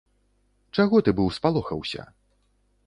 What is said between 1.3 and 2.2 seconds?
спалохаўся?